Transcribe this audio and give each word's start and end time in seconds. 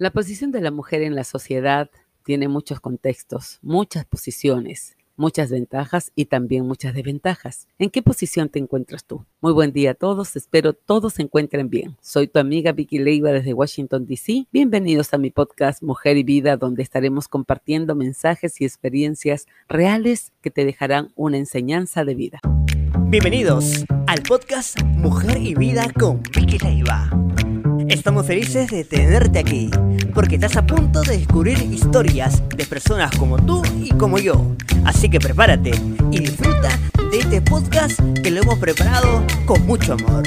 La 0.00 0.12
posición 0.12 0.52
de 0.52 0.60
la 0.60 0.70
mujer 0.70 1.02
en 1.02 1.16
la 1.16 1.24
sociedad 1.24 1.90
tiene 2.22 2.46
muchos 2.46 2.78
contextos, 2.78 3.58
muchas 3.62 4.04
posiciones, 4.04 4.96
muchas 5.16 5.50
ventajas 5.50 6.12
y 6.14 6.26
también 6.26 6.68
muchas 6.68 6.94
desventajas. 6.94 7.66
¿En 7.80 7.90
qué 7.90 8.00
posición 8.00 8.48
te 8.48 8.60
encuentras 8.60 9.04
tú? 9.04 9.24
Muy 9.40 9.52
buen 9.52 9.72
día 9.72 9.90
a 9.90 9.94
todos, 9.94 10.36
espero 10.36 10.72
todos 10.72 11.14
se 11.14 11.22
encuentren 11.22 11.68
bien. 11.68 11.96
Soy 12.00 12.28
tu 12.28 12.38
amiga 12.38 12.70
Vicky 12.70 13.00
Leiva 13.00 13.32
desde 13.32 13.54
Washington, 13.54 14.06
D.C. 14.06 14.46
Bienvenidos 14.52 15.12
a 15.14 15.18
mi 15.18 15.32
podcast 15.32 15.82
Mujer 15.82 16.16
y 16.16 16.22
Vida, 16.22 16.56
donde 16.56 16.84
estaremos 16.84 17.26
compartiendo 17.26 17.96
mensajes 17.96 18.60
y 18.60 18.64
experiencias 18.66 19.48
reales 19.68 20.30
que 20.42 20.52
te 20.52 20.64
dejarán 20.64 21.08
una 21.16 21.38
enseñanza 21.38 22.04
de 22.04 22.14
vida. 22.14 22.38
Bienvenidos 23.08 23.84
al 24.06 24.22
podcast 24.22 24.80
Mujer 24.80 25.38
y 25.38 25.56
Vida 25.56 25.92
con 25.98 26.22
Vicky 26.36 26.58
Leiva. 26.58 27.10
Estamos 27.90 28.26
felices 28.26 28.70
de 28.70 28.84
tenerte 28.84 29.38
aquí, 29.38 29.70
porque 30.14 30.34
estás 30.34 30.56
a 30.58 30.66
punto 30.66 31.00
de 31.00 31.16
descubrir 31.16 31.56
historias 31.72 32.46
de 32.50 32.66
personas 32.66 33.16
como 33.16 33.38
tú 33.38 33.62
y 33.82 33.90
como 33.90 34.18
yo. 34.18 34.54
Así 34.84 35.08
que 35.08 35.18
prepárate 35.18 35.70
y 36.10 36.18
disfruta 36.18 36.68
de 37.10 37.18
este 37.20 37.40
podcast 37.40 37.98
que 38.22 38.30
lo 38.30 38.42
hemos 38.42 38.58
preparado 38.58 39.24
con 39.46 39.66
mucho 39.66 39.94
amor. 39.94 40.22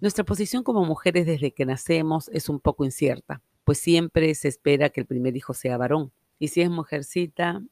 Nuestra 0.00 0.22
posición 0.22 0.62
como 0.62 0.84
mujeres 0.84 1.26
desde 1.26 1.52
que 1.52 1.66
nacemos 1.66 2.28
es 2.32 2.48
un 2.48 2.60
poco 2.60 2.84
incierta, 2.84 3.42
pues 3.64 3.78
siempre 3.78 4.32
se 4.36 4.46
espera 4.46 4.90
que 4.90 5.00
el 5.00 5.06
primer 5.06 5.36
hijo 5.36 5.54
sea 5.54 5.76
varón. 5.76 6.12
Y 6.38 6.48
si 6.48 6.62
es 6.62 6.70
mujercita, 6.70 7.62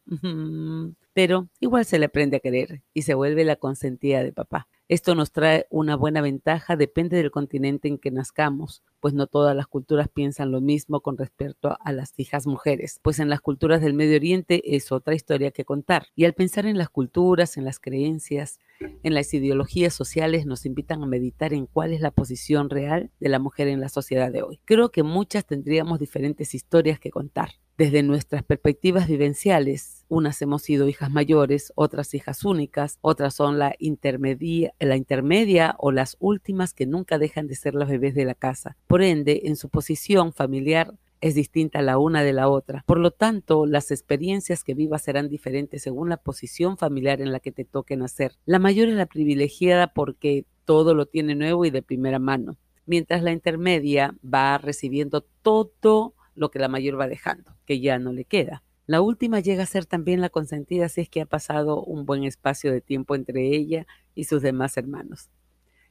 pero 1.12 1.48
igual 1.60 1.84
se 1.84 1.98
le 2.00 2.06
aprende 2.06 2.38
a 2.38 2.40
querer 2.40 2.82
y 2.92 3.02
se 3.02 3.14
vuelve 3.14 3.44
la 3.44 3.56
consentida 3.56 4.22
de 4.24 4.32
papá. 4.32 4.66
Esto 4.88 5.14
nos 5.14 5.32
trae 5.32 5.66
una 5.68 5.96
buena 5.96 6.22
ventaja, 6.22 6.74
depende 6.74 7.18
del 7.18 7.30
continente 7.30 7.88
en 7.88 7.98
que 7.98 8.10
nazcamos, 8.10 8.82
pues 9.00 9.12
no 9.12 9.26
todas 9.26 9.54
las 9.54 9.66
culturas 9.66 10.08
piensan 10.08 10.50
lo 10.50 10.62
mismo 10.62 11.02
con 11.02 11.18
respecto 11.18 11.76
a 11.78 11.92
las 11.92 12.14
hijas 12.16 12.46
mujeres, 12.46 12.98
pues 13.02 13.18
en 13.18 13.28
las 13.28 13.42
culturas 13.42 13.82
del 13.82 13.92
Medio 13.92 14.16
Oriente 14.16 14.62
es 14.74 14.90
otra 14.90 15.14
historia 15.14 15.50
que 15.50 15.66
contar. 15.66 16.06
Y 16.16 16.24
al 16.24 16.32
pensar 16.32 16.64
en 16.64 16.78
las 16.78 16.88
culturas, 16.88 17.58
en 17.58 17.66
las 17.66 17.78
creencias, 17.78 18.60
en 18.80 19.14
las 19.14 19.32
ideologías 19.34 19.94
sociales, 19.94 20.46
nos 20.46 20.66
invitan 20.66 21.02
a 21.02 21.06
meditar 21.06 21.52
en 21.52 21.66
cuál 21.66 21.92
es 21.92 22.00
la 22.00 22.10
posición 22.10 22.70
real 22.70 23.10
de 23.20 23.28
la 23.28 23.38
mujer 23.38 23.68
en 23.68 23.80
la 23.80 23.88
sociedad 23.88 24.32
de 24.32 24.42
hoy. 24.42 24.60
Creo 24.64 24.90
que 24.90 25.02
muchas 25.02 25.46
tendríamos 25.46 25.98
diferentes 25.98 26.54
historias 26.54 26.98
que 26.98 27.10
contar 27.10 27.50
desde 27.78 28.02
nuestras 28.02 28.42
perspectivas 28.42 29.06
vivenciales. 29.06 30.04
Unas 30.08 30.42
hemos 30.42 30.62
sido 30.62 30.88
hijas 30.88 31.10
mayores, 31.10 31.72
otras 31.76 32.12
hijas 32.12 32.44
únicas, 32.44 32.98
otras 33.02 33.34
son 33.34 33.58
la 33.58 33.74
intermedia, 33.78 34.74
la 34.80 34.96
intermedia 34.96 35.76
o 35.78 35.92
las 35.92 36.16
últimas 36.18 36.74
que 36.74 36.86
nunca 36.86 37.18
dejan 37.18 37.46
de 37.46 37.54
ser 37.54 37.74
los 37.74 37.88
bebés 37.88 38.14
de 38.14 38.24
la 38.24 38.34
casa. 38.34 38.76
Por 38.88 39.02
ende, 39.02 39.42
en 39.44 39.54
su 39.54 39.68
posición 39.68 40.32
familiar 40.32 40.92
es 41.20 41.34
distinta 41.34 41.82
la 41.82 41.98
una 41.98 42.22
de 42.22 42.32
la 42.32 42.48
otra. 42.48 42.84
Por 42.86 42.98
lo 42.98 43.10
tanto, 43.10 43.66
las 43.66 43.90
experiencias 43.90 44.64
que 44.64 44.74
vivas 44.74 45.02
serán 45.02 45.28
diferentes 45.28 45.82
según 45.82 46.08
la 46.08 46.16
posición 46.16 46.76
familiar 46.76 47.20
en 47.20 47.32
la 47.32 47.40
que 47.40 47.52
te 47.52 47.64
toque 47.64 47.96
nacer. 47.96 48.32
La 48.44 48.58
mayor 48.58 48.88
es 48.88 48.94
la 48.94 49.06
privilegiada 49.06 49.92
porque 49.92 50.44
todo 50.64 50.94
lo 50.94 51.06
tiene 51.06 51.34
nuevo 51.34 51.64
y 51.64 51.70
de 51.70 51.82
primera 51.82 52.18
mano, 52.18 52.56
mientras 52.86 53.22
la 53.22 53.32
intermedia 53.32 54.14
va 54.22 54.58
recibiendo 54.58 55.22
todo 55.42 56.14
lo 56.34 56.50
que 56.50 56.58
la 56.58 56.68
mayor 56.68 57.00
va 57.00 57.08
dejando, 57.08 57.56
que 57.64 57.80
ya 57.80 57.98
no 57.98 58.12
le 58.12 58.24
queda. 58.24 58.62
La 58.86 59.02
última 59.02 59.40
llega 59.40 59.64
a 59.64 59.66
ser 59.66 59.84
también 59.84 60.20
la 60.20 60.30
consentida 60.30 60.88
si 60.88 61.02
es 61.02 61.10
que 61.10 61.20
ha 61.20 61.26
pasado 61.26 61.82
un 61.82 62.06
buen 62.06 62.24
espacio 62.24 62.72
de 62.72 62.80
tiempo 62.80 63.14
entre 63.14 63.54
ella 63.54 63.86
y 64.14 64.24
sus 64.24 64.40
demás 64.40 64.76
hermanos. 64.78 65.28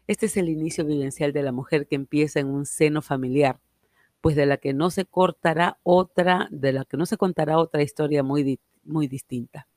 Este 0.08 0.26
es 0.26 0.38
el 0.38 0.50
inicio 0.50 0.86
vivencial 0.86 1.34
de 1.34 1.44
la 1.44 1.52
mujer 1.52 1.86
que 1.86 1.96
empieza 1.96 2.40
en 2.40 2.48
un 2.48 2.66
seno 2.66 3.02
familiar, 3.02 3.60
pues 4.22 4.36
de 4.36 4.46
la 4.46 4.58
que 4.58 4.74
no 4.74 4.90
se 4.90 5.06
cortará 5.06 5.78
otra, 5.84 6.48
de 6.52 6.74
la 6.74 6.86
que 6.86 6.98
no 6.98 7.06
se 7.06 7.18
contará 7.18 7.58
otra 7.58 7.84
historia 7.84 8.24
muy, 8.24 8.60
muy 8.84 9.08
distinta. 9.08 9.68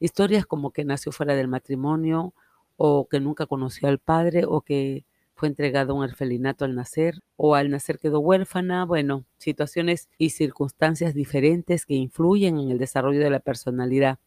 Historias 0.00 0.46
como 0.46 0.70
que 0.70 0.84
nació 0.84 1.12
fuera 1.12 1.34
del 1.34 1.48
matrimonio, 1.48 2.34
o 2.76 3.08
que 3.08 3.20
nunca 3.20 3.46
conoció 3.46 3.88
al 3.88 3.98
padre, 3.98 4.44
o 4.46 4.60
que 4.60 5.04
fue 5.38 5.48
entregado 5.48 5.92
a 5.92 5.96
un 5.96 6.02
orfelinato 6.02 6.64
al 6.64 6.74
nacer 6.74 7.20
o 7.36 7.54
al 7.54 7.70
nacer 7.70 8.00
quedó 8.00 8.18
huérfana, 8.18 8.84
bueno, 8.84 9.24
situaciones 9.38 10.08
y 10.18 10.30
circunstancias 10.30 11.14
diferentes 11.14 11.86
que 11.86 11.94
influyen 11.94 12.58
en 12.58 12.70
el 12.70 12.78
desarrollo 12.78 13.20
de 13.20 13.30
la 13.30 13.38
personalidad 13.38 14.18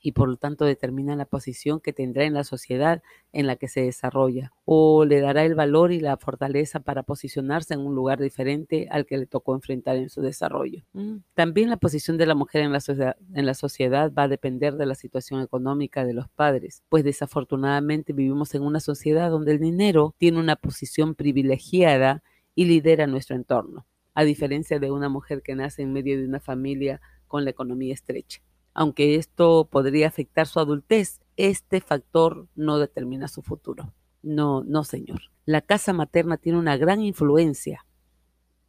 y 0.00 0.12
por 0.12 0.28
lo 0.28 0.36
tanto 0.36 0.64
determina 0.64 1.16
la 1.16 1.26
posición 1.26 1.80
que 1.80 1.92
tendrá 1.92 2.24
en 2.24 2.34
la 2.34 2.44
sociedad 2.44 3.02
en 3.32 3.46
la 3.46 3.56
que 3.56 3.68
se 3.68 3.82
desarrolla, 3.82 4.52
o 4.64 5.04
le 5.04 5.20
dará 5.20 5.44
el 5.44 5.54
valor 5.54 5.92
y 5.92 6.00
la 6.00 6.16
fortaleza 6.16 6.80
para 6.80 7.02
posicionarse 7.02 7.74
en 7.74 7.80
un 7.80 7.94
lugar 7.94 8.20
diferente 8.20 8.88
al 8.90 9.06
que 9.06 9.18
le 9.18 9.26
tocó 9.26 9.54
enfrentar 9.54 9.96
en 9.96 10.08
su 10.08 10.22
desarrollo. 10.22 10.82
Mm. 10.92 11.18
También 11.34 11.70
la 11.70 11.76
posición 11.76 12.16
de 12.16 12.26
la 12.26 12.34
mujer 12.34 12.62
en 12.62 12.72
la, 12.72 12.80
sociedad, 12.80 13.16
en 13.34 13.46
la 13.46 13.54
sociedad 13.54 14.12
va 14.12 14.24
a 14.24 14.28
depender 14.28 14.74
de 14.74 14.86
la 14.86 14.94
situación 14.94 15.42
económica 15.42 16.04
de 16.04 16.14
los 16.14 16.28
padres, 16.28 16.82
pues 16.88 17.04
desafortunadamente 17.04 18.12
vivimos 18.12 18.54
en 18.54 18.62
una 18.62 18.80
sociedad 18.80 19.30
donde 19.30 19.52
el 19.52 19.60
dinero 19.60 20.14
tiene 20.18 20.38
una 20.38 20.56
posición 20.56 21.14
privilegiada 21.14 22.22
y 22.54 22.64
lidera 22.64 23.06
nuestro 23.06 23.36
entorno, 23.36 23.86
a 24.14 24.24
diferencia 24.24 24.78
de 24.78 24.90
una 24.90 25.08
mujer 25.08 25.42
que 25.42 25.54
nace 25.54 25.82
en 25.82 25.92
medio 25.92 26.18
de 26.18 26.24
una 26.24 26.40
familia 26.40 27.00
con 27.28 27.44
la 27.44 27.50
economía 27.50 27.94
estrecha. 27.94 28.42
Aunque 28.74 29.16
esto 29.16 29.68
podría 29.70 30.08
afectar 30.08 30.46
su 30.46 30.60
adultez, 30.60 31.20
este 31.36 31.80
factor 31.80 32.46
no 32.54 32.78
determina 32.78 33.28
su 33.28 33.42
futuro. 33.42 33.92
No, 34.22 34.62
no, 34.64 34.84
señor. 34.84 35.20
La 35.46 35.60
casa 35.60 35.92
materna 35.92 36.36
tiene 36.36 36.58
una 36.58 36.76
gran 36.76 37.00
influencia, 37.00 37.86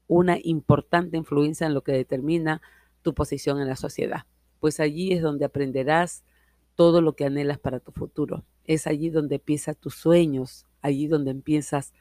una 0.08 0.38
importante 0.42 1.18
influencia 1.18 1.68
en 1.68 1.74
lo 1.74 1.84
que 1.84 1.92
determina 1.92 2.62
tu 3.02 3.14
posición 3.14 3.60
en 3.60 3.68
la 3.68 3.76
sociedad, 3.76 4.26
pues 4.60 4.80
allí 4.80 5.14
es 5.14 5.22
donde 5.22 5.46
aprenderás 5.46 6.24
todo 6.76 7.02
lo 7.02 7.16
que 7.16 7.26
anhelas 7.26 7.60
para 7.60 7.80
tu 7.80 7.92
futuro. 7.92 8.46
Es 8.64 8.88
allí 8.88 9.10
donde 9.10 9.36
empiezan 9.36 9.76
tus 9.76 9.96
sueños, 9.96 10.66
allí 10.82 11.08
donde 11.08 11.32
empiezas 11.32 11.94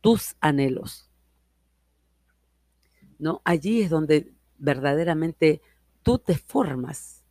tus 0.00 0.36
anhelos. 0.40 1.10
¿No? 3.18 3.42
Allí 3.44 3.82
es 3.82 3.90
donde 3.90 4.32
verdaderamente 4.58 5.60
tú 6.02 6.18
te 6.18 6.34
formas 6.34 7.23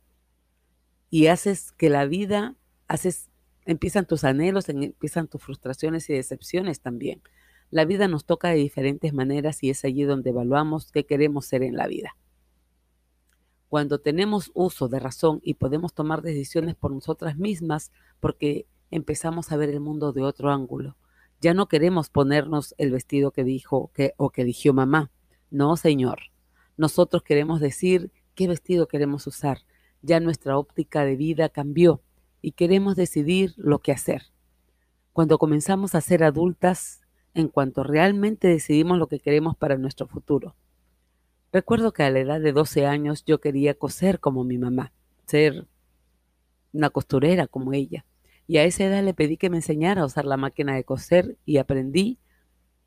y 1.14 1.28
haces 1.28 1.70
que 1.70 1.90
la 1.90 2.06
vida, 2.06 2.56
haces, 2.88 3.30
empiezan 3.66 4.04
tus 4.04 4.24
anhelos, 4.24 4.68
empiezan 4.68 5.28
tus 5.28 5.40
frustraciones 5.40 6.10
y 6.10 6.14
decepciones 6.14 6.80
también. 6.80 7.22
La 7.70 7.84
vida 7.84 8.08
nos 8.08 8.24
toca 8.24 8.48
de 8.48 8.56
diferentes 8.56 9.14
maneras 9.14 9.62
y 9.62 9.70
es 9.70 9.84
allí 9.84 10.02
donde 10.02 10.30
evaluamos 10.30 10.90
qué 10.90 11.06
queremos 11.06 11.46
ser 11.46 11.62
en 11.62 11.76
la 11.76 11.86
vida. 11.86 12.16
Cuando 13.68 14.00
tenemos 14.00 14.50
uso 14.54 14.88
de 14.88 14.98
razón 14.98 15.38
y 15.44 15.54
podemos 15.54 15.94
tomar 15.94 16.20
decisiones 16.20 16.74
por 16.74 16.90
nosotras 16.90 17.36
mismas 17.36 17.92
porque 18.18 18.66
empezamos 18.90 19.52
a 19.52 19.56
ver 19.56 19.70
el 19.70 19.78
mundo 19.78 20.12
de 20.12 20.22
otro 20.22 20.50
ángulo. 20.50 20.96
Ya 21.40 21.54
no 21.54 21.68
queremos 21.68 22.10
ponernos 22.10 22.74
el 22.76 22.90
vestido 22.90 23.30
que 23.30 23.44
dijo 23.44 23.92
que, 23.94 24.14
o 24.16 24.30
que 24.30 24.42
dijo 24.42 24.72
mamá. 24.72 25.12
No, 25.48 25.76
señor. 25.76 26.32
Nosotros 26.76 27.22
queremos 27.22 27.60
decir 27.60 28.10
qué 28.34 28.48
vestido 28.48 28.88
queremos 28.88 29.28
usar 29.28 29.60
ya 30.04 30.20
nuestra 30.20 30.58
óptica 30.58 31.04
de 31.04 31.16
vida 31.16 31.48
cambió 31.48 32.02
y 32.42 32.52
queremos 32.52 32.94
decidir 32.94 33.54
lo 33.56 33.80
que 33.80 33.92
hacer. 33.92 34.22
Cuando 35.12 35.38
comenzamos 35.38 35.94
a 35.94 36.00
ser 36.00 36.24
adultas, 36.24 37.00
en 37.34 37.48
cuanto 37.48 37.82
realmente 37.82 38.48
decidimos 38.48 38.98
lo 38.98 39.08
que 39.08 39.18
queremos 39.18 39.56
para 39.56 39.76
nuestro 39.76 40.06
futuro. 40.06 40.54
Recuerdo 41.52 41.92
que 41.92 42.02
a 42.02 42.10
la 42.10 42.20
edad 42.20 42.40
de 42.40 42.52
12 42.52 42.86
años 42.86 43.24
yo 43.24 43.40
quería 43.40 43.74
coser 43.74 44.20
como 44.20 44.44
mi 44.44 44.58
mamá, 44.58 44.92
ser 45.26 45.66
una 46.72 46.90
costurera 46.90 47.46
como 47.46 47.72
ella. 47.72 48.04
Y 48.46 48.58
a 48.58 48.64
esa 48.64 48.84
edad 48.84 49.02
le 49.02 49.14
pedí 49.14 49.36
que 49.36 49.50
me 49.50 49.58
enseñara 49.58 50.02
a 50.02 50.06
usar 50.06 50.26
la 50.26 50.36
máquina 50.36 50.74
de 50.74 50.84
coser 50.84 51.36
y 51.46 51.56
aprendí 51.58 52.18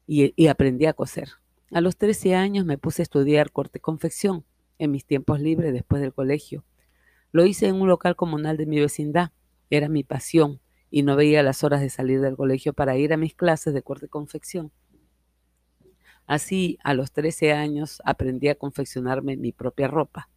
y, 0.05 0.47
aprendí 0.47 0.85
a 0.85 0.93
coser. 0.93 1.29
A 1.71 1.81
los 1.81 1.97
13 1.97 2.35
años 2.35 2.65
me 2.65 2.77
puse 2.77 3.01
a 3.01 3.03
estudiar 3.03 3.51
corte 3.51 3.79
confección 3.79 4.45
en 4.77 4.91
mis 4.91 5.05
tiempos 5.05 5.39
libres 5.39 5.73
después 5.73 6.01
del 6.01 6.13
colegio. 6.13 6.63
Lo 7.31 7.45
hice 7.45 7.67
en 7.67 7.75
un 7.75 7.87
local 7.87 8.15
comunal 8.15 8.57
de 8.57 8.65
mi 8.65 8.79
vecindad. 8.79 9.31
Era 9.69 9.89
mi 9.89 10.03
pasión 10.03 10.61
y 10.89 11.03
no 11.03 11.15
veía 11.15 11.43
las 11.43 11.63
horas 11.63 11.81
de 11.81 11.89
salir 11.89 12.21
del 12.21 12.35
colegio 12.35 12.73
para 12.73 12.97
ir 12.97 13.13
a 13.13 13.17
mis 13.17 13.35
clases 13.35 13.73
de 13.73 13.81
corte 13.81 14.05
y 14.05 14.09
confección. 14.09 14.71
Así, 16.25 16.77
a 16.83 16.93
los 16.93 17.11
13 17.11 17.53
años, 17.53 18.01
aprendí 18.03 18.49
a 18.49 18.55
confeccionarme 18.55 19.37
mi 19.37 19.51
propia 19.51 19.87
ropa. 19.87 20.29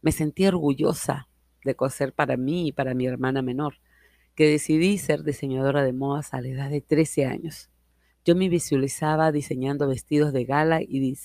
Me 0.00 0.12
sentí 0.12 0.46
orgullosa 0.46 1.28
de 1.64 1.74
coser 1.74 2.12
para 2.12 2.36
mí 2.36 2.68
y 2.68 2.72
para 2.72 2.94
mi 2.94 3.06
hermana 3.06 3.42
menor, 3.42 3.74
que 4.34 4.48
decidí 4.48 4.98
ser 4.98 5.24
diseñadora 5.24 5.82
de 5.82 5.92
modas 5.92 6.32
a 6.32 6.40
la 6.40 6.48
edad 6.48 6.70
de 6.70 6.80
13 6.80 7.26
años. 7.26 7.70
Yo 8.24 8.34
me 8.34 8.48
visualizaba 8.48 9.30
diseñando 9.32 9.88
vestidos 9.88 10.32
de 10.32 10.44
gala 10.44 10.80
y, 10.82 11.16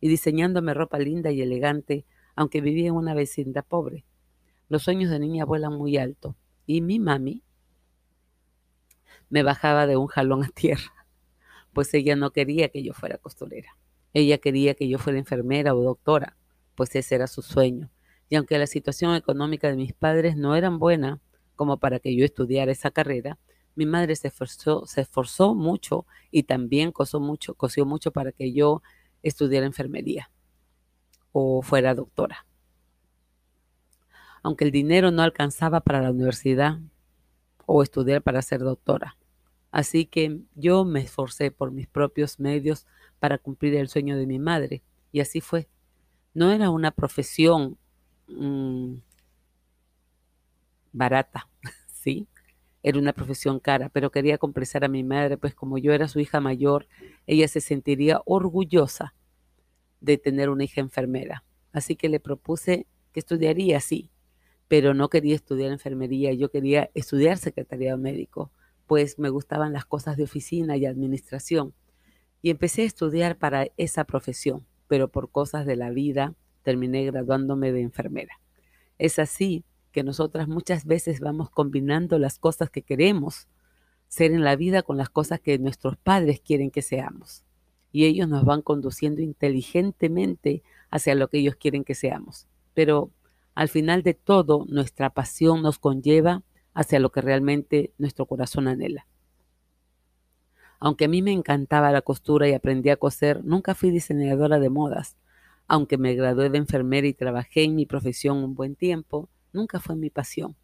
y 0.00 0.08
diseñándome 0.08 0.74
ropa 0.74 0.98
linda 0.98 1.30
y 1.30 1.42
elegante, 1.42 2.04
aunque 2.34 2.60
vivía 2.60 2.88
en 2.88 2.94
una 2.94 3.14
vecindad 3.14 3.64
pobre. 3.64 4.04
Los 4.70 4.84
sueños 4.84 5.10
de 5.10 5.18
niña 5.18 5.44
vuelan 5.44 5.74
muy 5.74 5.96
alto. 5.96 6.36
Y 6.64 6.80
mi 6.80 7.00
mami 7.00 7.42
me 9.28 9.42
bajaba 9.42 9.88
de 9.88 9.96
un 9.96 10.06
jalón 10.06 10.44
a 10.44 10.48
tierra, 10.48 11.06
pues 11.72 11.92
ella 11.92 12.14
no 12.14 12.30
quería 12.30 12.68
que 12.68 12.82
yo 12.84 12.94
fuera 12.94 13.18
costurera. 13.18 13.76
Ella 14.14 14.38
quería 14.38 14.74
que 14.74 14.88
yo 14.88 14.98
fuera 14.98 15.18
enfermera 15.18 15.74
o 15.74 15.82
doctora, 15.82 16.36
pues 16.76 16.94
ese 16.94 17.16
era 17.16 17.26
su 17.26 17.42
sueño. 17.42 17.90
Y 18.28 18.36
aunque 18.36 18.58
la 18.58 18.68
situación 18.68 19.16
económica 19.16 19.68
de 19.68 19.76
mis 19.76 19.92
padres 19.92 20.36
no 20.36 20.54
era 20.54 20.70
buena 20.70 21.20
como 21.56 21.78
para 21.78 21.98
que 21.98 22.14
yo 22.14 22.24
estudiara 22.24 22.70
esa 22.70 22.92
carrera, 22.92 23.38
mi 23.74 23.86
madre 23.86 24.14
se 24.14 24.28
esforzó, 24.28 25.54
mucho 25.56 26.06
y 26.30 26.44
también 26.44 26.92
cosió 26.92 27.18
mucho, 27.18 27.54
cosió 27.54 27.84
mucho 27.84 28.12
para 28.12 28.30
que 28.30 28.52
yo 28.52 28.82
estudiara 29.24 29.66
enfermería 29.66 30.30
o 31.32 31.60
fuera 31.60 31.92
doctora. 31.94 32.46
Aunque 34.42 34.64
el 34.64 34.70
dinero 34.70 35.10
no 35.10 35.22
alcanzaba 35.22 35.80
para 35.80 36.00
la 36.00 36.10
universidad 36.10 36.78
o 37.66 37.82
estudiar 37.82 38.22
para 38.22 38.42
ser 38.42 38.60
doctora. 38.60 39.16
Así 39.70 40.06
que 40.06 40.40
yo 40.54 40.84
me 40.84 41.00
esforcé 41.00 41.50
por 41.50 41.70
mis 41.70 41.86
propios 41.86 42.40
medios 42.40 42.86
para 43.18 43.38
cumplir 43.38 43.74
el 43.76 43.88
sueño 43.88 44.16
de 44.16 44.26
mi 44.26 44.38
madre. 44.38 44.82
Y 45.12 45.20
así 45.20 45.40
fue. 45.40 45.68
No 46.34 46.50
era 46.50 46.70
una 46.70 46.90
profesión 46.90 47.78
mmm, 48.28 48.94
barata, 50.92 51.48
¿sí? 51.92 52.26
Era 52.82 52.98
una 52.98 53.12
profesión 53.12 53.60
cara, 53.60 53.90
pero 53.90 54.10
quería 54.10 54.38
complacer 54.38 54.84
a 54.84 54.88
mi 54.88 55.04
madre, 55.04 55.36
pues 55.36 55.54
como 55.54 55.76
yo 55.78 55.92
era 55.92 56.08
su 56.08 56.18
hija 56.18 56.40
mayor, 56.40 56.86
ella 57.26 57.46
se 57.46 57.60
sentiría 57.60 58.22
orgullosa 58.24 59.14
de 60.00 60.16
tener 60.16 60.48
una 60.48 60.64
hija 60.64 60.80
enfermera. 60.80 61.44
Así 61.72 61.94
que 61.94 62.08
le 62.08 62.20
propuse 62.20 62.86
que 63.12 63.20
estudiaría 63.20 63.76
así, 63.76 64.10
pero 64.70 64.94
no 64.94 65.10
quería 65.10 65.34
estudiar 65.34 65.72
enfermería, 65.72 66.32
yo 66.32 66.48
quería 66.48 66.92
estudiar 66.94 67.38
secretariado 67.38 67.98
médico, 67.98 68.52
pues 68.86 69.18
me 69.18 69.28
gustaban 69.28 69.72
las 69.72 69.84
cosas 69.84 70.16
de 70.16 70.22
oficina 70.22 70.76
y 70.76 70.86
administración. 70.86 71.74
Y 72.40 72.50
empecé 72.50 72.82
a 72.82 72.84
estudiar 72.84 73.36
para 73.36 73.66
esa 73.76 74.04
profesión, 74.04 74.64
pero 74.86 75.08
por 75.08 75.32
cosas 75.32 75.66
de 75.66 75.74
la 75.74 75.90
vida 75.90 76.36
terminé 76.62 77.04
graduándome 77.04 77.72
de 77.72 77.80
enfermera. 77.80 78.40
Es 78.96 79.18
así 79.18 79.64
que 79.90 80.04
nosotras 80.04 80.46
muchas 80.46 80.84
veces 80.84 81.18
vamos 81.18 81.50
combinando 81.50 82.20
las 82.20 82.38
cosas 82.38 82.70
que 82.70 82.82
queremos 82.82 83.48
ser 84.06 84.30
en 84.30 84.44
la 84.44 84.54
vida 84.54 84.82
con 84.82 84.96
las 84.96 85.10
cosas 85.10 85.40
que 85.40 85.58
nuestros 85.58 85.96
padres 85.96 86.40
quieren 86.40 86.70
que 86.70 86.82
seamos. 86.82 87.44
Y 87.90 88.04
ellos 88.04 88.28
nos 88.28 88.44
van 88.44 88.62
conduciendo 88.62 89.20
inteligentemente 89.20 90.62
hacia 90.90 91.16
lo 91.16 91.26
que 91.26 91.38
ellos 91.38 91.56
quieren 91.56 91.82
que 91.82 91.96
seamos. 91.96 92.46
Pero 92.72 93.10
al 93.60 93.68
final 93.68 94.02
de 94.02 94.14
todo, 94.14 94.64
nuestra 94.70 95.10
pasión 95.10 95.60
nos 95.60 95.78
conlleva 95.78 96.42
hacia 96.72 96.98
lo 96.98 97.12
que 97.12 97.20
realmente 97.20 97.92
nuestro 97.98 98.24
corazón 98.24 98.68
anhela. 98.68 99.06
Aunque 100.78 101.04
a 101.04 101.08
mí 101.08 101.20
me 101.20 101.32
encantaba 101.32 101.92
la 101.92 102.00
costura 102.00 102.48
y 102.48 102.54
aprendí 102.54 102.88
a 102.88 102.96
coser, 102.96 103.44
nunca 103.44 103.74
fui 103.74 103.90
diseñadora 103.90 104.58
de 104.60 104.70
modas. 104.70 105.18
Aunque 105.68 105.98
me 105.98 106.14
gradué 106.14 106.48
de 106.48 106.56
enfermera 106.56 107.06
y 107.06 107.12
trabajé 107.12 107.64
en 107.64 107.74
mi 107.74 107.84
profesión 107.84 108.38
un 108.38 108.54
buen 108.54 108.76
tiempo, 108.76 109.28
nunca 109.52 109.78
fue 109.78 109.94
mi 109.94 110.08
pasión. 110.08 110.56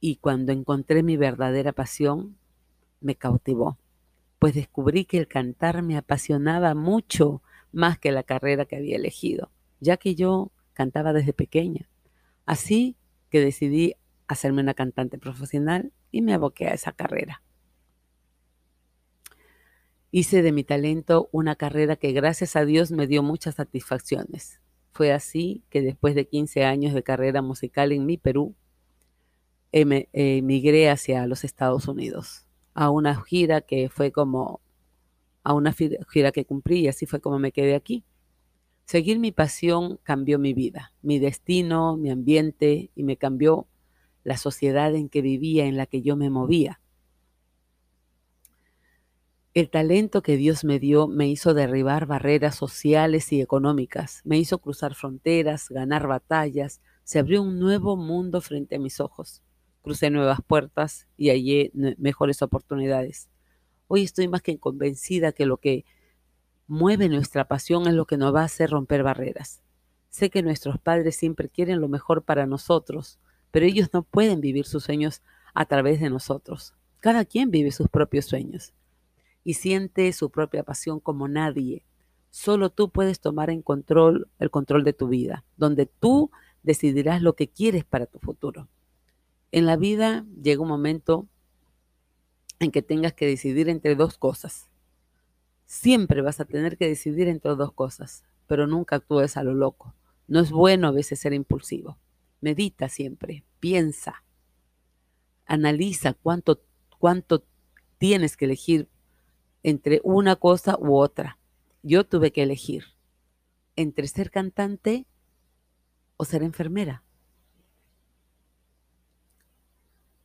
Y 0.00 0.16
cuando 0.16 0.52
encontré 0.52 1.02
mi 1.02 1.16
verdadera 1.16 1.72
pasión, 1.72 2.36
me 3.00 3.14
cautivó, 3.14 3.78
pues 4.38 4.52
descubrí 4.52 5.06
que 5.06 5.16
el 5.16 5.28
cantar 5.28 5.80
me 5.80 5.96
apasionaba 5.96 6.74
mucho 6.74 7.40
más 7.72 7.98
que 7.98 8.12
la 8.12 8.22
carrera 8.22 8.66
que 8.66 8.76
había 8.76 8.96
elegido, 8.96 9.50
ya 9.80 9.96
que 9.96 10.14
yo 10.14 10.50
cantaba 10.80 11.12
desde 11.12 11.34
pequeña. 11.34 11.90
Así 12.46 12.96
que 13.28 13.40
decidí 13.40 13.96
hacerme 14.28 14.62
una 14.62 14.72
cantante 14.72 15.18
profesional 15.18 15.92
y 16.10 16.22
me 16.22 16.32
aboqué 16.32 16.68
a 16.68 16.72
esa 16.72 16.92
carrera. 16.92 17.42
Hice 20.10 20.40
de 20.40 20.52
mi 20.52 20.64
talento 20.64 21.28
una 21.32 21.54
carrera 21.54 21.96
que 21.96 22.12
gracias 22.12 22.56
a 22.56 22.64
Dios 22.64 22.92
me 22.92 23.06
dio 23.06 23.22
muchas 23.22 23.56
satisfacciones. 23.56 24.62
Fue 24.90 25.12
así 25.12 25.62
que 25.68 25.82
después 25.82 26.14
de 26.14 26.26
15 26.26 26.64
años 26.64 26.94
de 26.94 27.02
carrera 27.02 27.42
musical 27.42 27.92
en 27.92 28.06
mi 28.06 28.16
Perú, 28.16 28.54
emigré 29.72 30.88
hacia 30.88 31.26
los 31.26 31.44
Estados 31.44 31.88
Unidos 31.88 32.46
a 32.72 32.88
una 32.88 33.22
gira 33.22 33.60
que 33.60 33.90
fue 33.90 34.12
como 34.12 34.62
a 35.42 35.52
una 35.52 35.74
gira 35.74 36.32
que 36.32 36.46
cumplí 36.46 36.80
y 36.80 36.88
así 36.88 37.04
fue 37.04 37.20
como 37.20 37.38
me 37.38 37.52
quedé 37.52 37.74
aquí. 37.74 38.02
Seguir 38.90 39.20
mi 39.20 39.30
pasión 39.30 40.00
cambió 40.02 40.40
mi 40.40 40.52
vida, 40.52 40.92
mi 41.00 41.20
destino, 41.20 41.96
mi 41.96 42.10
ambiente 42.10 42.90
y 42.96 43.04
me 43.04 43.16
cambió 43.16 43.68
la 44.24 44.36
sociedad 44.36 44.92
en 44.96 45.08
que 45.08 45.22
vivía, 45.22 45.66
en 45.66 45.76
la 45.76 45.86
que 45.86 46.02
yo 46.02 46.16
me 46.16 46.28
movía. 46.28 46.80
El 49.54 49.70
talento 49.70 50.22
que 50.22 50.36
Dios 50.36 50.64
me 50.64 50.80
dio 50.80 51.06
me 51.06 51.28
hizo 51.28 51.54
derribar 51.54 52.06
barreras 52.06 52.56
sociales 52.56 53.32
y 53.32 53.40
económicas, 53.40 54.22
me 54.24 54.38
hizo 54.38 54.58
cruzar 54.58 54.96
fronteras, 54.96 55.68
ganar 55.68 56.08
batallas, 56.08 56.80
se 57.04 57.20
abrió 57.20 57.42
un 57.42 57.60
nuevo 57.60 57.96
mundo 57.96 58.40
frente 58.40 58.74
a 58.74 58.80
mis 58.80 58.98
ojos. 58.98 59.40
Crucé 59.82 60.10
nuevas 60.10 60.40
puertas 60.44 61.06
y 61.16 61.28
hallé 61.28 61.70
mejores 61.96 62.42
oportunidades. 62.42 63.28
Hoy 63.86 64.02
estoy 64.02 64.26
más 64.26 64.42
que 64.42 64.58
convencida 64.58 65.30
que 65.30 65.46
lo 65.46 65.58
que 65.58 65.84
mueve 66.70 67.08
nuestra 67.08 67.48
pasión 67.48 67.88
es 67.88 67.94
lo 67.94 68.06
que 68.06 68.16
nos 68.16 68.32
va 68.32 68.42
a 68.42 68.44
hacer 68.44 68.70
romper 68.70 69.02
barreras. 69.02 69.60
Sé 70.08 70.30
que 70.30 70.40
nuestros 70.40 70.78
padres 70.78 71.16
siempre 71.16 71.48
quieren 71.48 71.80
lo 71.80 71.88
mejor 71.88 72.22
para 72.22 72.46
nosotros, 72.46 73.18
pero 73.50 73.66
ellos 73.66 73.88
no 73.92 74.04
pueden 74.04 74.40
vivir 74.40 74.66
sus 74.66 74.84
sueños 74.84 75.20
a 75.52 75.64
través 75.64 76.00
de 76.00 76.10
nosotros. 76.10 76.74
Cada 77.00 77.24
quien 77.24 77.50
vive 77.50 77.72
sus 77.72 77.88
propios 77.88 78.26
sueños 78.26 78.72
y 79.42 79.54
siente 79.54 80.12
su 80.12 80.30
propia 80.30 80.62
pasión 80.62 81.00
como 81.00 81.26
nadie. 81.26 81.84
Solo 82.30 82.70
tú 82.70 82.90
puedes 82.90 83.18
tomar 83.18 83.50
en 83.50 83.62
control 83.62 84.28
el 84.38 84.52
control 84.52 84.84
de 84.84 84.92
tu 84.92 85.08
vida, 85.08 85.44
donde 85.56 85.86
tú 85.86 86.30
decidirás 86.62 87.20
lo 87.20 87.34
que 87.34 87.48
quieres 87.48 87.84
para 87.84 88.06
tu 88.06 88.20
futuro. 88.20 88.68
En 89.50 89.66
la 89.66 89.76
vida 89.76 90.24
llega 90.40 90.62
un 90.62 90.68
momento 90.68 91.26
en 92.60 92.70
que 92.70 92.82
tengas 92.82 93.12
que 93.12 93.26
decidir 93.26 93.68
entre 93.68 93.96
dos 93.96 94.18
cosas. 94.18 94.69
Siempre 95.70 96.20
vas 96.20 96.40
a 96.40 96.46
tener 96.46 96.76
que 96.76 96.88
decidir 96.88 97.28
entre 97.28 97.54
dos 97.54 97.72
cosas, 97.72 98.24
pero 98.48 98.66
nunca 98.66 98.96
actúes 98.96 99.36
a 99.36 99.44
lo 99.44 99.54
loco. 99.54 99.94
No 100.26 100.40
es 100.40 100.50
bueno 100.50 100.88
a 100.88 100.90
veces 100.90 101.20
ser 101.20 101.32
impulsivo. 101.32 101.96
Medita 102.40 102.88
siempre, 102.88 103.44
piensa, 103.60 104.24
analiza 105.46 106.14
cuánto, 106.14 106.60
cuánto 106.98 107.44
tienes 107.98 108.36
que 108.36 108.46
elegir 108.46 108.88
entre 109.62 110.00
una 110.02 110.34
cosa 110.34 110.76
u 110.76 110.96
otra. 110.96 111.38
Yo 111.84 112.04
tuve 112.04 112.32
que 112.32 112.42
elegir 112.42 112.86
entre 113.76 114.08
ser 114.08 114.32
cantante 114.32 115.06
o 116.16 116.24
ser 116.24 116.42
enfermera. 116.42 117.04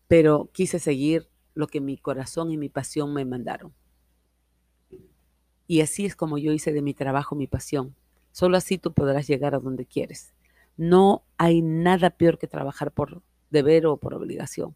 Pero 0.08 0.50
quise 0.52 0.80
seguir 0.80 1.30
lo 1.54 1.68
que 1.68 1.82
mi 1.82 2.00
corazón 2.00 2.50
y 2.50 2.58
mi 2.58 2.70
pasión 2.70 3.14
me 3.14 3.26
mandaron. 3.26 3.76
Y 5.68 5.82
así 5.82 6.06
es 6.06 6.16
como 6.16 6.38
yo 6.38 6.52
hice 6.52 6.72
de 6.74 6.82
mi 6.82 6.94
trabajo 6.94 7.36
mi 7.36 7.48
pasión. 7.48 7.96
Solo 8.32 8.58
así 8.58 8.78
tú 8.78 8.94
podrás 8.94 9.28
llegar 9.28 9.56
a 9.56 9.60
donde 9.60 9.86
quieres. 9.86 10.34
No 10.78 11.24
hay 11.38 11.62
nada 11.62 12.10
peor 12.10 12.38
que 12.38 12.48
trabajar 12.48 12.92
por 12.92 13.22
deber 13.50 13.86
o 13.86 13.98
por 13.98 14.14
obligación. 14.14 14.76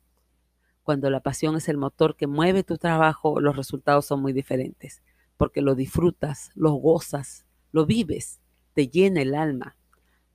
Cuando 0.84 1.10
la 1.10 1.20
pasión 1.20 1.56
es 1.56 1.70
el 1.70 1.78
motor 1.78 2.16
que 2.16 2.26
mueve 2.26 2.64
tu 2.64 2.78
trabajo, 2.78 3.40
los 3.40 3.56
resultados 3.56 4.06
son 4.06 4.22
muy 4.22 4.34
diferentes, 4.34 5.04
porque 5.38 5.62
lo 5.62 5.76
disfrutas, 5.76 6.50
lo 6.56 6.72
gozas, 6.72 7.46
lo 7.72 7.86
vives, 7.86 8.40
te 8.74 8.88
llena 8.88 9.22
el 9.22 9.36
alma. 9.36 9.76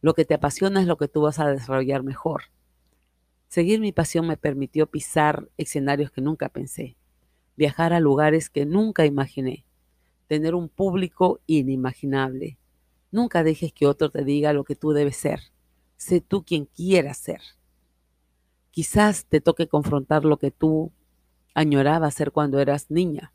Lo 0.00 0.14
que 0.14 0.24
te 0.24 0.34
apasiona 0.34 0.80
es 0.80 0.86
lo 0.86 0.96
que 0.96 1.08
tú 1.08 1.22
vas 1.22 1.40
a 1.40 1.48
desarrollar 1.48 2.02
mejor. 2.02 2.42
Seguir 3.48 3.80
mi 3.80 3.92
pasión 3.92 4.26
me 4.26 4.36
permitió 4.36 4.86
pisar 4.86 5.48
escenarios 5.56 6.10
que 6.10 6.20
nunca 6.20 6.48
pensé, 6.48 6.96
viajar 7.56 7.92
a 7.92 8.00
lugares 8.00 8.50
que 8.50 8.66
nunca 8.66 9.06
imaginé, 9.06 9.64
tener 10.26 10.54
un 10.54 10.68
público 10.68 11.40
inimaginable. 11.46 12.58
Nunca 13.10 13.42
dejes 13.42 13.72
que 13.72 13.86
otro 13.86 14.10
te 14.10 14.24
diga 14.24 14.52
lo 14.52 14.64
que 14.64 14.76
tú 14.76 14.92
debes 14.92 15.16
ser. 15.16 15.40
Sé 15.96 16.20
tú 16.20 16.44
quien 16.44 16.66
quieras 16.66 17.18
ser. 17.18 17.40
Quizás 18.70 19.26
te 19.26 19.40
toque 19.40 19.68
confrontar 19.68 20.24
lo 20.24 20.38
que 20.38 20.50
tú 20.50 20.92
añorabas 21.54 22.14
ser 22.14 22.32
cuando 22.32 22.58
eras 22.58 22.90
niña, 22.90 23.32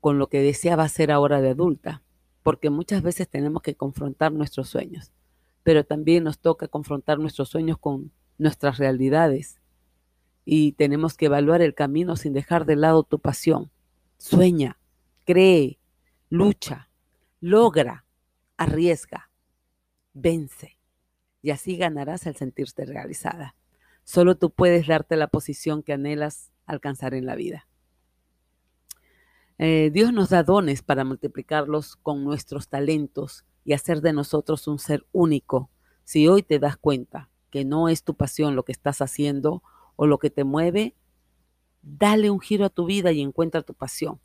con 0.00 0.18
lo 0.18 0.28
que 0.28 0.40
deseabas 0.40 0.92
ser 0.92 1.12
ahora 1.12 1.42
de 1.42 1.50
adulta, 1.50 2.02
porque 2.42 2.70
muchas 2.70 3.02
veces 3.02 3.28
tenemos 3.28 3.62
que 3.62 3.74
confrontar 3.74 4.32
nuestros 4.32 4.70
sueños, 4.70 5.12
pero 5.62 5.84
también 5.84 6.24
nos 6.24 6.38
toca 6.38 6.68
confrontar 6.68 7.18
nuestros 7.18 7.50
sueños 7.50 7.76
con 7.78 8.10
nuestras 8.38 8.78
realidades 8.78 9.60
y 10.46 10.72
tenemos 10.72 11.18
que 11.18 11.26
evaluar 11.26 11.60
el 11.60 11.74
camino 11.74 12.16
sin 12.16 12.32
dejar 12.32 12.64
de 12.64 12.76
lado 12.76 13.02
tu 13.02 13.18
pasión. 13.18 13.70
Sueña, 14.16 14.79
cree, 15.24 15.78
lucha, 16.28 16.88
logra, 17.40 18.04
arriesga, 18.56 19.30
vence 20.12 20.78
y 21.42 21.50
así 21.50 21.76
ganarás 21.76 22.26
el 22.26 22.36
sentirte 22.36 22.84
realizada. 22.84 23.54
Solo 24.04 24.36
tú 24.36 24.50
puedes 24.50 24.86
darte 24.86 25.16
la 25.16 25.28
posición 25.28 25.82
que 25.82 25.92
anhelas 25.92 26.50
alcanzar 26.66 27.14
en 27.14 27.26
la 27.26 27.34
vida. 27.34 27.66
Eh, 29.58 29.90
Dios 29.92 30.12
nos 30.12 30.30
da 30.30 30.42
dones 30.42 30.82
para 30.82 31.04
multiplicarlos 31.04 31.96
con 31.96 32.24
nuestros 32.24 32.68
talentos 32.68 33.44
y 33.64 33.74
hacer 33.74 34.00
de 34.00 34.12
nosotros 34.12 34.66
un 34.66 34.78
ser 34.78 35.06
único. 35.12 35.70
Si 36.04 36.28
hoy 36.28 36.42
te 36.42 36.58
das 36.58 36.76
cuenta 36.76 37.28
que 37.50 37.64
no 37.64 37.88
es 37.88 38.02
tu 38.02 38.14
pasión 38.14 38.56
lo 38.56 38.64
que 38.64 38.72
estás 38.72 39.02
haciendo 39.02 39.62
o 39.96 40.06
lo 40.06 40.18
que 40.18 40.30
te 40.30 40.44
mueve, 40.44 40.94
dale 41.82 42.30
un 42.30 42.40
giro 42.40 42.64
a 42.64 42.70
tu 42.70 42.86
vida 42.86 43.12
y 43.12 43.20
encuentra 43.20 43.62
tu 43.62 43.74
pasión. 43.74 44.20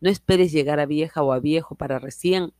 No 0.00 0.10
esperes 0.10 0.52
llegar 0.52 0.80
a 0.80 0.86
vieja 0.86 1.22
o 1.22 1.32
a 1.32 1.40
viejo 1.40 1.74
para 1.74 1.98
recién 1.98 2.52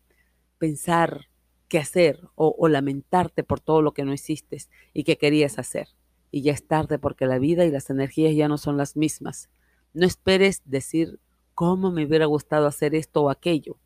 pensar 0.58 1.28
qué 1.68 1.78
hacer 1.78 2.20
o, 2.34 2.68
lamentarte 2.68 3.44
por 3.44 3.60
todo 3.60 3.82
lo 3.82 3.92
que 3.92 4.04
no 4.04 4.12
hiciste 4.12 4.58
y 4.92 5.04
que 5.04 5.18
querías 5.18 5.58
hacer. 5.58 5.88
Y 6.30 6.42
ya 6.42 6.52
es 6.52 6.66
tarde 6.66 6.98
porque 6.98 7.26
la 7.26 7.38
vida 7.38 7.64
y 7.64 7.70
las 7.70 7.90
energías 7.90 8.34
ya 8.34 8.48
no 8.48 8.58
son 8.58 8.76
las 8.76 8.96
mismas. 8.96 9.50
No 9.94 10.06
esperes 10.06 10.62
decir 10.64 11.20
cómo 11.54 11.90
me 11.90 12.04
hubiera 12.06 12.26
gustado 12.26 12.66
hacer 12.66 12.94
esto 12.94 13.22
o 13.22 13.30
aquello. 13.30 13.78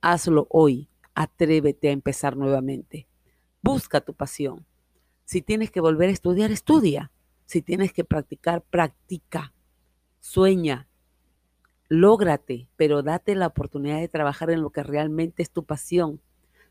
Hazlo 0.00 0.46
hoy, 0.50 0.88
atrévete 1.14 1.88
a 1.88 1.92
empezar 1.92 2.36
nuevamente. 2.36 3.08
Busca 3.62 4.00
tu 4.00 4.14
pasión. 4.14 4.66
Si 5.24 5.40
tienes 5.40 5.70
que 5.70 5.80
volver 5.80 6.10
a 6.10 6.12
estudiar, 6.12 6.50
estudia. 6.50 7.10
Si 7.46 7.62
tienes 7.62 7.92
que 7.92 8.04
practicar, 8.04 8.62
practica. 8.62 9.54
Sueña. 10.20 10.88
Lógrate, 11.88 12.68
pero 12.76 13.02
date 13.02 13.34
la 13.34 13.48
oportunidad 13.48 14.00
de 14.00 14.08
trabajar 14.08 14.50
en 14.50 14.62
lo 14.62 14.70
que 14.70 14.82
realmente 14.82 15.42
es 15.42 15.50
tu 15.50 15.64
pasión. 15.64 16.20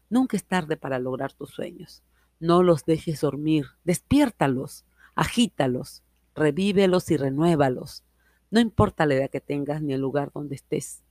Nunca 0.09 0.37
es 0.37 0.43
tarde 0.43 0.75
para 0.75 0.99
lograr 0.99 1.33
tus 1.33 1.51
sueños. 1.51 2.01
No 2.39 2.63
los 2.63 2.85
dejes 2.85 3.21
dormir. 3.21 3.67
Despiértalos, 3.83 4.85
agítalos, 5.15 6.03
revívelos 6.35 7.11
y 7.11 7.17
renuévalos. 7.17 8.03
No 8.49 8.59
importa 8.59 9.05
la 9.05 9.15
edad 9.15 9.29
que 9.29 9.41
tengas 9.41 9.81
ni 9.81 9.93
el 9.93 10.01
lugar 10.01 10.31
donde 10.33 10.55
estés, 10.55 11.03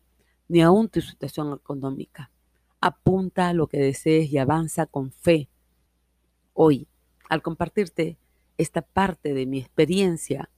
ni 0.49 0.63
aún 0.63 0.89
tu 0.89 1.01
situación 1.01 1.53
económica. 1.53 2.31
Apunta 2.81 3.49
a 3.49 3.55
lo 3.55 3.69
que 3.69 3.79
desees 3.79 4.33
y 4.33 4.39
avanza 4.39 4.87
con 4.87 5.13
fe. 5.13 5.49
Hoy, 6.55 6.89
al 7.29 7.41
compartirte 7.41 8.19
esta 8.59 8.83
parte 8.83 9.33
de 9.33 9.47
mi 9.47 9.59
experiencia, 9.61 10.51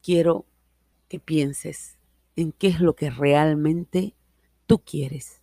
quiero 0.00 0.46
que 1.08 1.18
pienses 1.18 1.98
en 2.36 2.52
qué 2.52 2.68
es 2.68 2.80
lo 2.80 2.94
que 2.94 3.10
realmente 3.10 4.14
tú 4.66 4.80
quieres, 4.80 5.42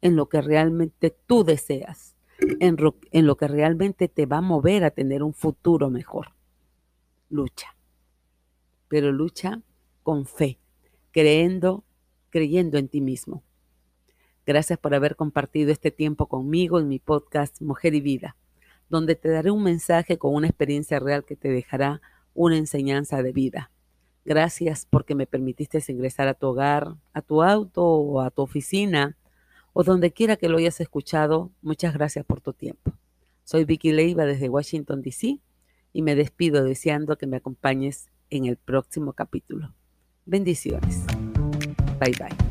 en 0.00 0.16
lo 0.16 0.28
que 0.28 0.40
realmente 0.40 1.16
tú 1.26 1.44
deseas, 1.44 2.16
en, 2.60 2.76
en 3.10 3.26
lo 3.26 3.36
que 3.36 3.48
realmente 3.48 4.08
te 4.08 4.26
va 4.26 4.38
a 4.38 4.42
mover 4.42 4.84
a 4.84 4.90
tener 4.90 5.22
un 5.22 5.34
futuro 5.34 5.90
mejor. 5.90 6.34
Lucha, 7.30 7.76
pero 8.88 9.12
lucha 9.12 9.62
con 10.02 10.26
fe, 10.26 10.58
creyendo, 11.10 11.84
creyendo 12.30 12.78
en 12.78 12.88
ti 12.88 13.00
mismo. 13.00 13.42
Gracias 14.46 14.78
por 14.78 14.94
haber 14.94 15.14
compartido 15.14 15.72
este 15.72 15.90
tiempo 15.90 16.26
conmigo 16.26 16.78
en 16.78 16.88
mi 16.88 16.98
podcast 16.98 17.60
Mujer 17.60 17.94
y 17.94 18.00
Vida, 18.00 18.36
donde 18.88 19.14
te 19.14 19.28
daré 19.28 19.50
un 19.50 19.62
mensaje 19.62 20.16
con 20.16 20.34
una 20.34 20.46
experiencia 20.46 20.98
real 20.98 21.24
que 21.26 21.36
te 21.36 21.48
dejará 21.48 22.00
una 22.32 22.56
enseñanza 22.56 23.22
de 23.22 23.32
vida. 23.32 23.70
Gracias 24.28 24.86
porque 24.90 25.14
me 25.14 25.26
permitiste 25.26 25.82
ingresar 25.88 26.28
a 26.28 26.34
tu 26.34 26.48
hogar, 26.48 26.96
a 27.14 27.22
tu 27.22 27.42
auto 27.42 27.82
o 27.82 28.20
a 28.20 28.30
tu 28.30 28.42
oficina 28.42 29.16
o 29.72 29.84
donde 29.84 30.10
quiera 30.10 30.36
que 30.36 30.50
lo 30.50 30.58
hayas 30.58 30.82
escuchado. 30.82 31.50
Muchas 31.62 31.94
gracias 31.94 32.26
por 32.26 32.42
tu 32.42 32.52
tiempo. 32.52 32.92
Soy 33.44 33.64
Vicky 33.64 33.90
Leiva 33.90 34.26
desde 34.26 34.50
Washington, 34.50 35.00
D.C. 35.00 35.40
y 35.94 36.02
me 36.02 36.14
despido 36.14 36.62
deseando 36.62 37.16
que 37.16 37.26
me 37.26 37.38
acompañes 37.38 38.10
en 38.28 38.44
el 38.44 38.58
próximo 38.58 39.14
capítulo. 39.14 39.72
Bendiciones. 40.26 41.06
Bye 41.98 42.12
bye. 42.18 42.47